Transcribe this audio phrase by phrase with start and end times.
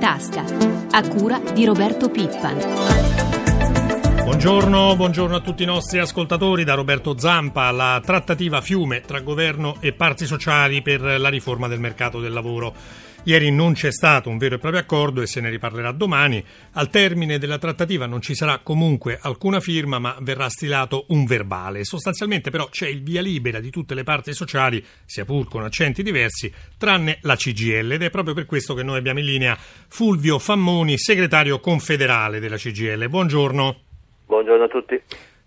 [0.00, 0.44] tasca,
[0.92, 2.56] a cura di Roberto Pippan.
[4.24, 9.76] Buongiorno, buongiorno, a tutti i nostri ascoltatori da Roberto Zampa, la trattativa fiume tra governo
[9.80, 12.72] e parti sociali per la riforma del mercato del lavoro.
[13.24, 16.42] Ieri non c'è stato un vero e proprio accordo e se ne riparlerà domani.
[16.72, 21.84] Al termine della trattativa non ci sarà comunque alcuna firma, ma verrà stilato un verbale.
[21.84, 26.02] Sostanzialmente però c'è il via libera di tutte le parti sociali, sia pur con accenti
[26.02, 30.38] diversi, tranne la CGL ed è proprio per questo che noi abbiamo in linea Fulvio
[30.38, 33.06] Fammoni, segretario confederale della CGL.
[33.08, 33.80] Buongiorno.
[34.24, 35.02] Buongiorno a tutti.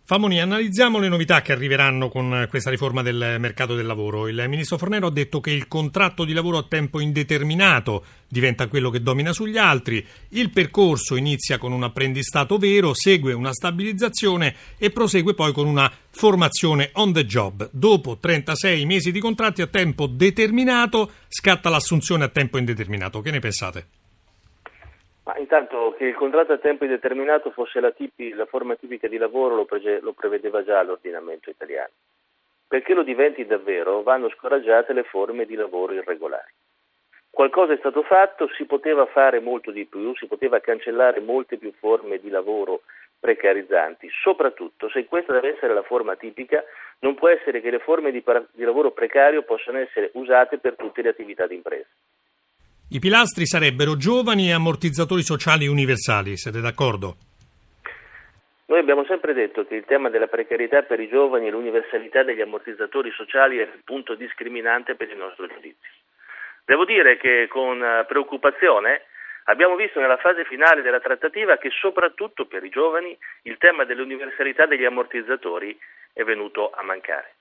[0.06, 4.28] Famoni, analizziamo le novità che arriveranno con questa riforma del mercato del lavoro.
[4.28, 8.90] Il ministro Fornero ha detto che il contratto di lavoro a tempo indeterminato diventa quello
[8.90, 14.90] che domina sugli altri, il percorso inizia con un apprendistato vero, segue una stabilizzazione e
[14.90, 17.70] prosegue poi con una formazione on the job.
[17.72, 23.22] Dopo 36 mesi di contratti a tempo determinato scatta l'assunzione a tempo indeterminato.
[23.22, 23.88] Che ne pensate?
[25.26, 29.18] Ma intanto che il contratto a tempo indeterminato fosse la, tipi, la forma tipica di
[29.18, 31.92] lavoro lo, pre- lo prevedeva già l'ordinamento italiano.
[32.68, 36.52] Perché lo diventi davvero vanno scoraggiate le forme di lavoro irregolari.
[37.30, 41.72] Qualcosa è stato fatto, si poteva fare molto di più, si poteva cancellare molte più
[41.80, 42.82] forme di lavoro
[43.20, 46.64] precarizzanti, soprattutto se questa deve essere la forma tipica,
[47.00, 51.02] non può essere che le forme di, di lavoro precario possano essere usate per tutte
[51.02, 51.88] le attività di impresa.
[52.94, 57.16] I pilastri sarebbero giovani e ammortizzatori sociali universali, siete d'accordo?
[58.68, 62.42] Noi abbiamo sempre detto che il tema della precarietà per i giovani e l'universalità degli
[62.42, 65.90] ammortizzatori sociali è il punto discriminante per il nostro giudizio.
[66.66, 69.06] Devo dire che con eh, preoccupazione
[69.46, 73.18] abbiamo visto nella fase finale della trattativa che soprattutto per i giovani
[73.50, 75.76] il tema dell'universalità degli ammortizzatori
[76.14, 77.34] è venuto a mancare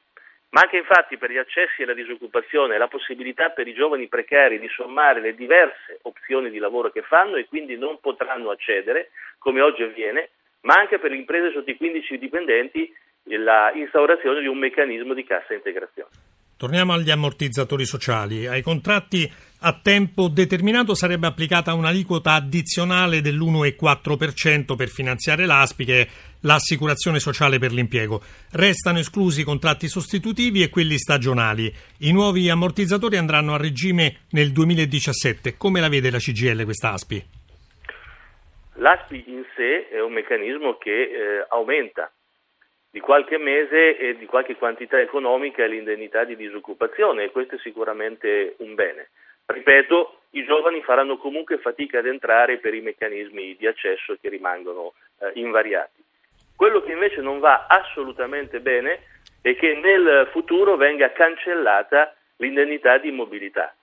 [0.52, 4.68] ma anche infatti per gli accessi alla disoccupazione la possibilità per i giovani precari di
[4.68, 9.82] sommare le diverse opzioni di lavoro che fanno e quindi non potranno accedere, come oggi
[9.82, 10.30] avviene,
[10.62, 15.24] ma anche per le imprese sotto i 15 dipendenti la instaurazione di un meccanismo di
[15.24, 16.10] cassa integrazione.
[16.62, 18.46] Torniamo agli ammortizzatori sociali.
[18.46, 19.28] Ai contratti
[19.62, 26.08] a tempo determinato sarebbe applicata un'aliquota addizionale dell'1,4% per finanziare l'ASPI, che è
[26.42, 28.22] l'assicurazione sociale per l'impiego.
[28.52, 31.68] Restano esclusi i contratti sostitutivi e quelli stagionali.
[31.98, 35.56] I nuovi ammortizzatori andranno a regime nel 2017.
[35.56, 37.24] Come la vede la CGL questa ASPI?
[38.74, 42.08] L'ASPI in sé è un meccanismo che eh, aumenta
[42.92, 48.56] di qualche mese e di qualche quantità economica l'indennità di disoccupazione e questo è sicuramente
[48.58, 49.08] un bene.
[49.46, 54.92] Ripeto, i giovani faranno comunque fatica ad entrare per i meccanismi di accesso che rimangono
[55.20, 56.04] eh, invariati.
[56.54, 59.00] Quello che invece non va assolutamente bene
[59.40, 63.74] è che nel futuro venga cancellata l'indennità di mobilità.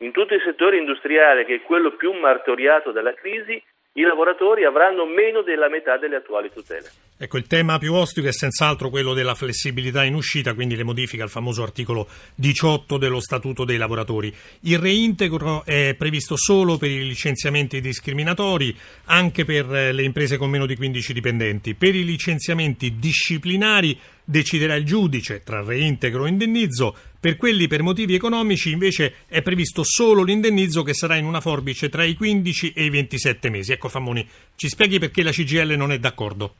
[0.00, 3.60] In tutto il settore industriale, che è quello più martoriato dalla crisi,
[3.98, 6.88] i lavoratori avranno meno della metà delle attuali tutele.
[7.18, 11.22] Ecco, il tema più ostico è senz'altro quello della flessibilità in uscita, quindi le modifiche
[11.24, 14.32] al famoso articolo 18 dello Statuto dei lavoratori.
[14.60, 18.72] Il reintegro è previsto solo per i licenziamenti discriminatori,
[19.06, 21.74] anche per eh, le imprese con meno di 15 dipendenti.
[21.74, 26.94] Per i licenziamenti disciplinari deciderà il giudice tra reintegro e indennizzo.
[27.20, 31.88] Per quelli per motivi economici invece è previsto solo l'indennizzo che sarà in una forbice
[31.88, 33.72] tra i 15 e i 27 mesi.
[33.72, 34.24] Ecco Fammoni,
[34.54, 36.54] ci spieghi perché la CGL non è d'accordo.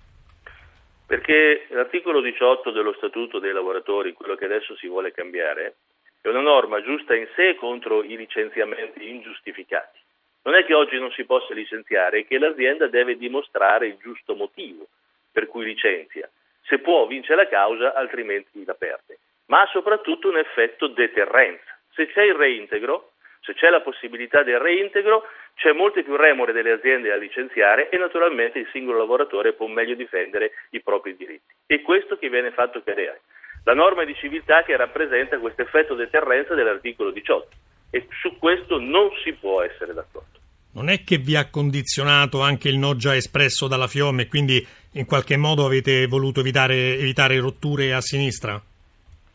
[1.07, 5.77] Perché l'articolo 18 dello Statuto dei lavoratori, quello che adesso si vuole cambiare,
[6.21, 9.99] è una norma giusta in sé contro i licenziamenti ingiustificati.
[10.43, 14.35] Non è che oggi non si possa licenziare, è che l'azienda deve dimostrare il giusto
[14.35, 14.89] motivo
[15.31, 16.29] per cui licenzia.
[16.63, 19.19] Se può vince la causa, altrimenti la perde.
[19.49, 21.77] Ma ha soprattutto un effetto deterrenza.
[21.93, 26.73] Se c'è il reintegro, se c'è la possibilità del reintegro, c'è molte più remore delle
[26.73, 31.55] aziende a licenziare e naturalmente il singolo lavoratore può meglio difendere i propri diritti.
[31.67, 33.23] E questo che viene fatto cadere.
[33.65, 37.49] La norma di civiltà che rappresenta questo effetto deterrenza dell'articolo 18
[37.91, 40.39] e su questo non si può essere d'accordo.
[40.75, 44.65] Non è che vi ha condizionato anche il no già espresso dalla FIOM e quindi
[44.93, 48.63] in qualche modo avete voluto evitare, evitare rotture a sinistra?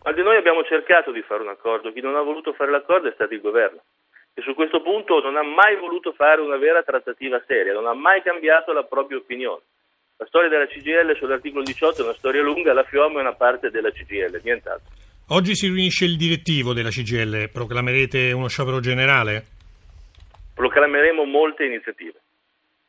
[0.04, 3.14] Guardi, noi abbiamo cercato di fare un accordo, chi non ha voluto fare l'accordo è
[3.14, 3.82] stato il governo
[4.34, 7.94] e su questo punto non ha mai voluto fare una vera trattativa seria, non ha
[7.94, 9.62] mai cambiato la propria opinione.
[10.18, 13.70] La storia della CGL sull'articolo 18 è una storia lunga, la FIOM è una parte
[13.70, 14.90] della CGL, nient'altro.
[15.30, 19.46] Oggi si riunisce il direttivo della CGL, proclamerete uno sciopero generale?
[20.54, 22.20] Proclameremo molte iniziative.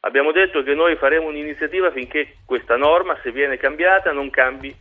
[0.01, 4.75] Abbiamo detto che noi faremo un'iniziativa finché questa norma, se viene cambiata, non cambi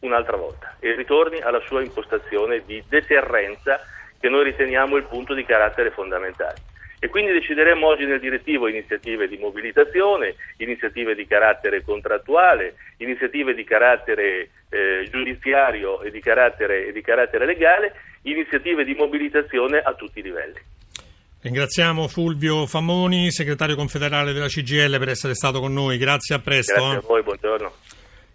[0.00, 3.80] un'altra volta e ritorni alla sua impostazione di deterrenza
[4.18, 6.56] che noi riteniamo il punto di carattere fondamentale.
[7.00, 13.62] E quindi decideremo oggi nel direttivo iniziative di mobilitazione, iniziative di carattere contrattuale, iniziative di
[13.62, 17.92] carattere eh, giudiziario e di carattere, e di carattere legale,
[18.22, 20.58] iniziative di mobilitazione a tutti i livelli.
[21.40, 25.98] Ringraziamo Fulvio Famoni, segretario confederale della CGL, per essere stato con noi.
[25.98, 26.74] Grazie, a presto.
[26.74, 27.72] Grazie a voi, buongiorno.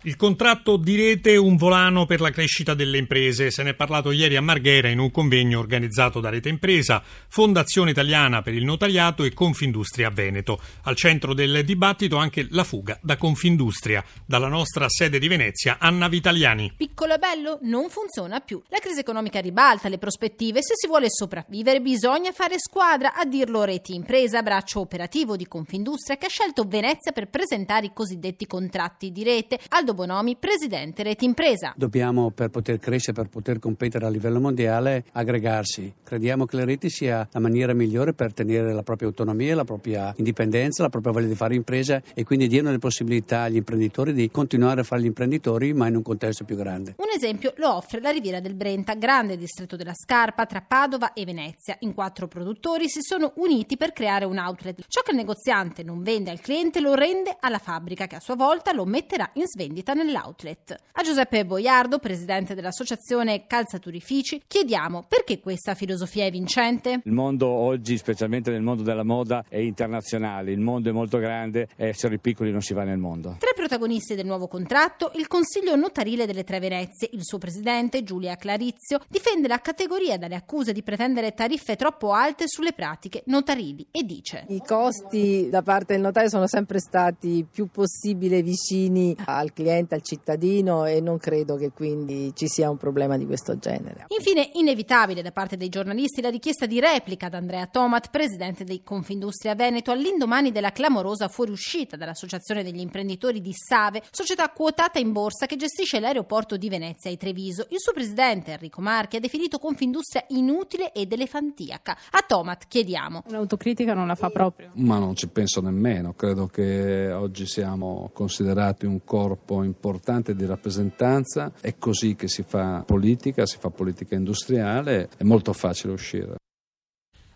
[0.06, 3.52] Il contratto di rete un volano per la crescita delle imprese.
[3.52, 7.92] Se ne è parlato ieri a Marghera in un convegno organizzato da Rete Impresa, Fondazione
[7.92, 10.60] Italiana per il Notariato e Confindustria Veneto.
[10.82, 14.04] Al centro del dibattito anche la fuga da Confindustria.
[14.26, 16.74] Dalla nostra sede di Venezia, Anna Vitaliani.
[16.76, 18.62] Piccolo e bello non funziona più.
[18.68, 20.62] La crisi economica ribalta le prospettive.
[20.62, 26.18] Se si vuole sopravvivere bisogna fare squadra, a dirlo Rete Impresa, braccio operativo di Confindustria
[26.18, 29.58] che ha scelto Venezia per presentare i cosiddetti contratti di rete.
[29.70, 31.74] Aldo Bonomi, presidente Rete Impresa.
[31.75, 35.94] Dobbiamo, per poter crescere, per poter competere a livello mondiale, aggregarsi.
[36.04, 40.13] Crediamo che le reti sia la maniera migliore per tenere la propria autonomia, la propria
[40.18, 44.30] indipendenza, la propria voglia di fare impresa e quindi diano le possibilità agli imprenditori di
[44.31, 46.95] continuare a fare gli imprenditori, ma in un contesto più grande.
[46.98, 51.25] Un esempio lo offre la Riviera del Brenta, grande distretto della Scarpa tra Padova e
[51.25, 51.75] Venezia.
[51.80, 54.86] In quattro produttori si sono uniti per creare un outlet.
[54.88, 58.36] Ciò che il negoziante non vende al cliente lo rende alla fabbrica che a sua
[58.36, 60.75] volta lo metterà in svendita vendita nell'outlet.
[60.94, 67.01] A Giuseppe Boiardo, presidente dell'associazione Calzaturifici, chiediamo perché questa filosofia è vincente?
[67.03, 71.68] Il mondo oggi, specialmente nel mondo della moda, è internazionale, il mondo è molto grande
[71.75, 73.35] e essere piccoli non si va nel mondo.
[73.39, 78.03] Tra i protagonisti del nuovo contratto, il Consiglio Notarile delle Tre Venezie, il suo presidente
[78.03, 83.88] Giulia Clarizio, difende la categoria dalle accuse di pretendere tariffe troppo alte sulle pratiche notarili
[83.91, 89.51] e dice i costi da parte del notaio sono sempre stati più possibile vicini al
[89.51, 93.58] cliente cliente, al cittadino e non credo che quindi ci sia un problema di questo
[93.58, 94.06] genere.
[94.10, 98.81] Infine, inevitabile da parte dei giornalisti la richiesta di replica da Andrea Tomat, presidente di
[98.84, 105.46] Confindustria Veneto, all'indomani della clamorosa fuoriuscita dall'Associazione degli imprenditori di Save, società quotata in borsa
[105.46, 107.66] che gestisce l'aeroporto di Venezia e Treviso.
[107.69, 111.98] Il suo presidente Enrico Marchi ha definito Confindustria inutile ed elefantiaca.
[112.12, 113.24] A Tomat chiediamo.
[113.28, 114.72] Un'autocritica non la fa proprio.
[114.76, 121.54] Ma non ci penso nemmeno, credo che oggi siamo considerati un corpo importante di rappresentanza,
[121.60, 126.36] è così che si fa politica, si fa politica industriale, è molto facile uscire.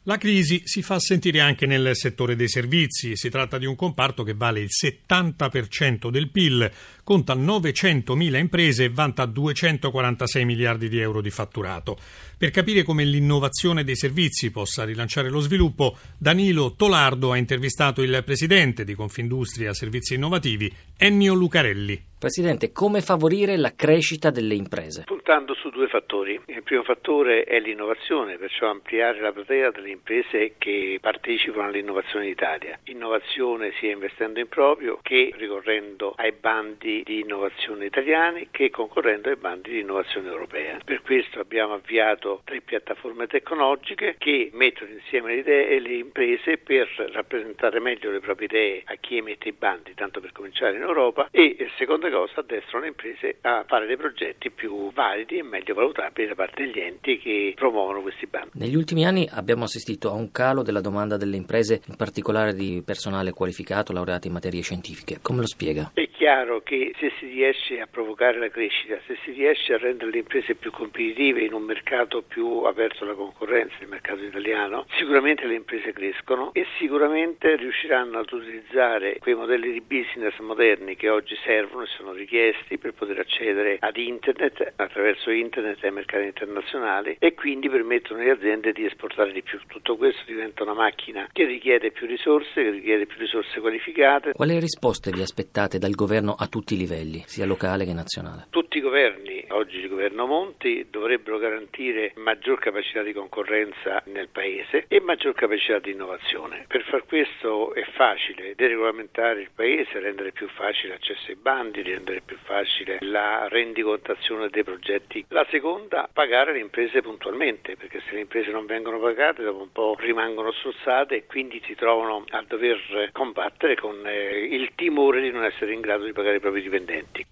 [0.08, 3.18] La crisi si fa sentire anche nel settore dei servizi.
[3.18, 6.72] Si tratta di un comparto che vale il 70% del PIL,
[7.04, 11.98] conta 900.000 imprese e vanta 246 miliardi di euro di fatturato.
[12.40, 18.22] Per capire come l'innovazione dei servizi possa rilanciare lo sviluppo, Danilo Tolardo ha intervistato il
[18.24, 22.00] presidente di Confindustria Servizi Innovativi, Ennio Lucarelli.
[22.20, 25.04] Presidente, come favorire la crescita delle imprese?
[25.06, 26.42] Puntando su due fattori.
[26.48, 32.32] Il primo fattore è l'innovazione, perciò ampliare la platea delle imprese che partecipano all'innovazione in
[32.32, 32.80] Italia.
[32.86, 39.36] Innovazione sia investendo in proprio che ricorrendo ai bandi di innovazione italiani che concorrendo ai
[39.36, 40.80] bandi di innovazione europea.
[40.84, 46.58] Per questo abbiamo avviato tre piattaforme tecnologiche che mettono insieme le idee e le imprese
[46.58, 50.82] per rappresentare meglio le proprie idee a chi emette i bandi, tanto per cominciare in
[50.82, 55.74] Europa e seconda cosa addestrano le imprese a fare dei progetti più validi e meglio
[55.74, 58.52] valutabili da parte degli enti che promuovono questi bandi.
[58.54, 62.82] Negli ultimi anni abbiamo assistito a un calo della domanda delle imprese, in particolare di
[62.86, 65.20] personale qualificato, laureato in materie scientifiche.
[65.22, 65.92] Come lo spiega?
[65.94, 70.12] È chiaro che se si riesce a provocare la crescita, se si riesce a rendere
[70.12, 75.46] le imprese più competitive in un mercato più aperto alla concorrenza, il mercato italiano, sicuramente
[75.46, 81.36] le imprese crescono e sicuramente riusciranno ad utilizzare quei modelli di business moderni che oggi
[81.44, 87.34] servono e sono richiesti per poter accedere ad internet attraverso internet ai mercati internazionali e
[87.34, 89.60] quindi permettono alle aziende di esportare di più.
[89.68, 94.34] Tutto questo diventa una macchina che richiede più risorse, che richiede più risorse qualificate.
[94.34, 98.48] Quali risposte vi aspettate dal governo a tutti i livelli, sia locale che nazionale?
[98.78, 104.86] Tutti i governi, oggi il governo Monti, dovrebbero garantire maggior capacità di concorrenza nel paese
[104.88, 106.66] e maggior capacità di innovazione.
[106.68, 112.22] Per far questo è facile deregolamentare il paese, rendere più facile l'accesso ai bandi, rendere
[112.22, 115.26] più facile la rendicontazione dei progetti.
[115.30, 119.72] La seconda, pagare le imprese puntualmente, perché se le imprese non vengono pagate dopo un
[119.72, 125.32] po' rimangono strozzate e quindi si trovano a dover combattere con eh, il timore di
[125.32, 127.26] non essere in grado di pagare i propri dipendenti.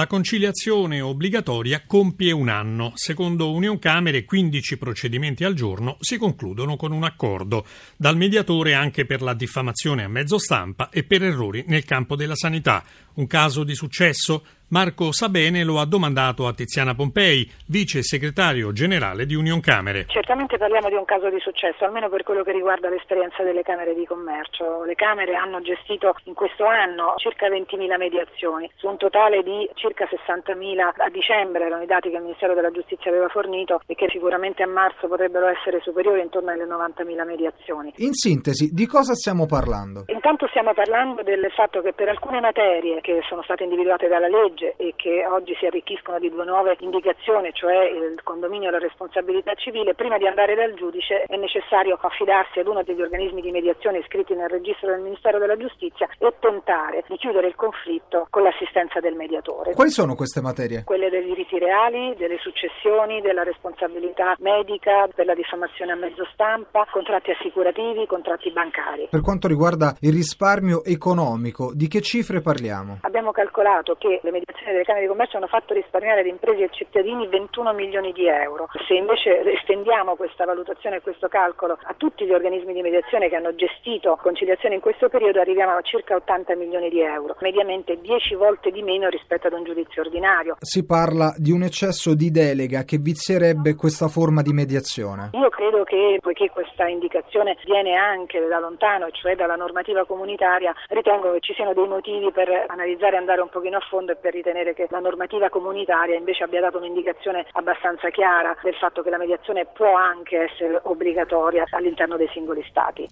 [0.00, 2.92] La conciliazione obbligatoria compie un anno.
[2.94, 7.66] Secondo Union Camere, 15 procedimenti al giorno si concludono con un accordo.
[7.98, 12.34] Dal mediatore anche per la diffamazione a mezzo stampa e per errori nel campo della
[12.34, 12.82] sanità.
[13.16, 14.42] Un caso di successo?
[14.70, 20.06] Marco Sabene lo ha domandato a Tiziana Pompei, vice segretario generale di Union Camere.
[20.06, 23.96] Certamente parliamo di un caso di successo, almeno per quello che riguarda l'esperienza delle Camere
[23.96, 24.84] di Commercio.
[24.84, 30.06] Le Camere hanno gestito in questo anno circa 20.000 mediazioni, su un totale di circa
[30.06, 34.06] 60.000 a dicembre, erano i dati che il Ministero della Giustizia aveva fornito e che
[34.08, 37.92] sicuramente a marzo potrebbero essere superiori intorno alle 90.000 mediazioni.
[37.96, 40.04] In sintesi, di cosa stiamo parlando?
[40.06, 44.58] Intanto stiamo parlando del fatto che per alcune materie che sono state individuate dalla legge
[44.60, 48.78] legge e che oggi si arricchiscono di due nuove indicazioni, cioè il condominio e la
[48.78, 53.50] responsabilità civile, prima di andare dal giudice è necessario affidarsi ad uno degli organismi di
[53.50, 58.42] mediazione iscritti nel registro del Ministero della Giustizia e tentare di chiudere il conflitto con
[58.42, 59.72] l'assistenza del mediatore.
[59.74, 60.84] Quali sono queste materie?
[60.84, 66.86] Quelle dei diritti reali, delle successioni, della responsabilità medica, per la diffamazione a mezzo stampa,
[66.90, 69.08] contratti assicurativi, contratti bancari.
[69.10, 72.98] Per quanto riguarda il risparmio economico, di che cifre parliamo?
[73.02, 76.64] Abbiamo calcolato che le mediazioni indicazioni delle Camere di Commercio hanno fatto risparmiare ad imprese
[76.64, 78.68] e cittadini 21 milioni di euro.
[78.86, 83.36] Se invece estendiamo questa valutazione e questo calcolo a tutti gli organismi di mediazione che
[83.36, 88.34] hanno gestito conciliazione in questo periodo arriviamo a circa 80 milioni di euro, mediamente 10
[88.34, 90.56] volte di meno rispetto ad un giudizio ordinario.
[90.60, 95.30] Si parla di un eccesso di delega che vizierebbe questa forma di mediazione.
[95.32, 101.32] Io credo che poiché questa indicazione viene anche da lontano, cioè dalla normativa comunitaria, ritengo
[101.32, 104.34] che ci siano dei motivi per analizzare e andare un pochino a fondo e per
[104.40, 109.18] ritenere che la normativa comunitaria invece abbia dato un'indicazione abbastanza chiara del fatto che la
[109.18, 113.06] mediazione può anche essere obbligatoria all'interno dei singoli Stati.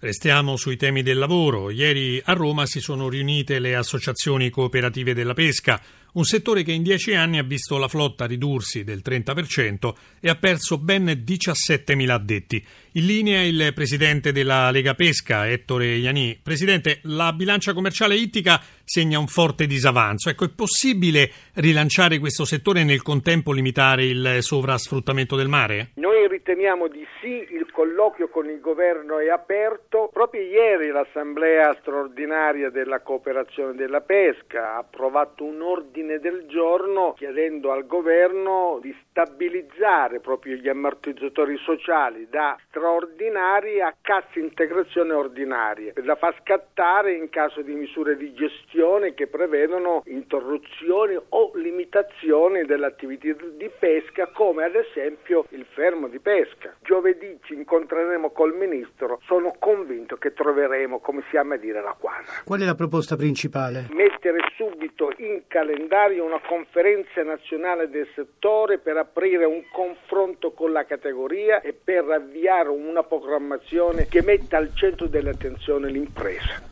[0.00, 1.70] Restiamo sui temi del lavoro.
[1.70, 5.80] Ieri a Roma si sono riunite le associazioni cooperative della pesca,
[6.18, 10.34] un settore che in dieci anni ha visto la flotta ridursi del 30% e ha
[10.34, 12.64] perso ben 17.000 addetti.
[12.92, 16.40] In linea il presidente della Lega Pesca, Ettore Iani.
[16.42, 20.30] Presidente, la bilancia commerciale ittica segna un forte disavanzo.
[20.30, 25.90] Ecco, è possibile rilanciare questo settore e nel contempo limitare il sovrasfruttamento del mare?
[25.94, 30.10] Noi riteniamo di sì, il colloquio con il governo è aperto.
[30.12, 37.70] Proprio ieri l'assemblea straordinaria della cooperazione della pesca ha approvato un ordine del giorno chiedendo
[37.70, 46.16] al governo di stabilizzare proprio gli ammortizzatori sociali da straordinari a cassa integrazione ordinaria da
[46.16, 53.70] far scattare in caso di misure di gestione che prevedono interruzioni o limitazioni dell'attività di
[53.78, 56.74] pesca come ad esempio il fermo di pesca.
[56.82, 62.32] Giovedì ci incontreremo col Ministro, sono convinto che troveremo, come si ama dire, la quadra.
[62.44, 63.88] Qual è la proposta principale?
[63.90, 65.87] Mettere subito in calendario
[66.20, 72.68] una conferenza nazionale del settore per aprire un confronto con la categoria e per avviare
[72.68, 76.62] una programmazione che metta al centro dell'attenzione l'impresa.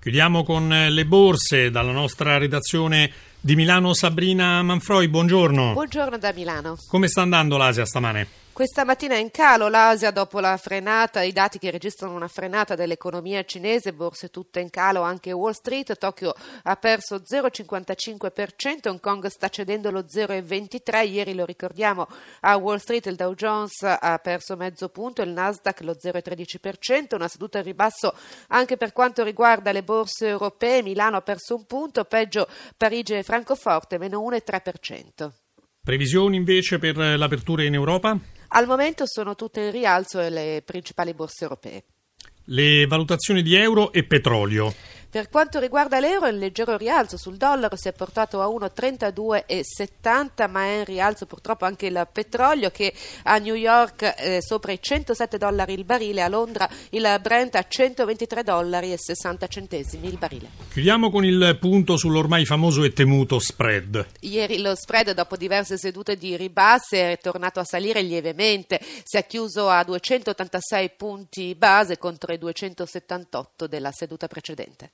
[0.00, 5.72] Chiudiamo con eh, le borse dalla nostra redazione di Milano Sabrina Manfroi, buongiorno.
[5.72, 6.76] Buongiorno da Milano.
[6.88, 8.43] Come sta andando l'Asia stamane?
[8.54, 13.42] Questa mattina in calo l'Asia dopo la frenata, i dati che registrano una frenata dell'economia
[13.42, 16.32] cinese, borse tutte in calo, anche Wall Street, Tokyo
[16.62, 22.06] ha perso 0,55%, Hong Kong sta cedendo lo 0,23%, ieri lo ricordiamo
[22.42, 27.26] a Wall Street il Dow Jones ha perso mezzo punto, il Nasdaq lo 0,13%, una
[27.26, 28.14] seduta in ribasso
[28.50, 32.46] anche per quanto riguarda le borse europee, Milano ha perso un punto, peggio
[32.76, 35.30] Parigi e Francoforte meno 1,3%.
[35.82, 38.16] Previsioni invece per l'apertura in Europa?
[38.48, 41.84] Al momento sono tutte in rialzo le principali borse europee.
[42.46, 44.74] Le valutazioni di euro e petrolio.
[45.14, 50.64] Per quanto riguarda l'euro, il leggero rialzo sul dollaro si è portato a 1,32,70, ma
[50.64, 52.92] è in rialzo purtroppo anche il petrolio che
[53.22, 57.64] a New York eh, sopra i 107 dollari il barile, a Londra il Brent a
[57.64, 60.48] 123 dollari e 60 centesimi il barile.
[60.72, 64.04] Chiudiamo con il punto sull'ormai famoso e temuto spread.
[64.22, 68.80] Ieri lo spread, dopo diverse sedute di ribasse, è tornato a salire lievemente.
[69.04, 74.90] Si è chiuso a 286 punti base contro i 278 della seduta precedente.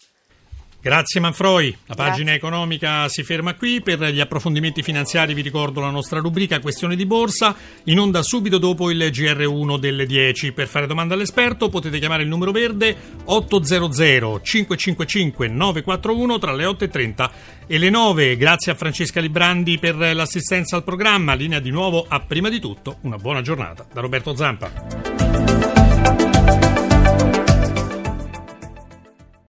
[0.83, 2.35] Grazie Manfroi, la pagina Grazie.
[2.37, 7.05] economica si ferma qui, per gli approfondimenti finanziari vi ricordo la nostra rubrica Questione di
[7.05, 10.53] Borsa, in onda subito dopo il GR1 delle 10.
[10.53, 17.31] Per fare domanda all'esperto potete chiamare il numero verde 800 555 941 tra le 8.30
[17.67, 18.37] e le 9.
[18.39, 22.97] Grazie a Francesca Librandi per l'assistenza al programma, linea di nuovo a prima di tutto
[23.03, 25.50] una buona giornata da Roberto Zampa.